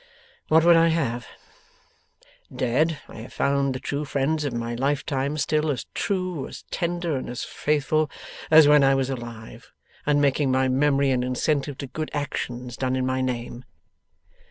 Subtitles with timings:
[0.47, 1.27] 'What would I have?
[2.51, 7.15] Dead, I have found the true friends of my lifetime still as true as tender
[7.15, 8.09] and as faithful
[8.49, 9.71] as when I was alive,
[10.03, 13.63] and making my memory an incentive to good actions done in my name.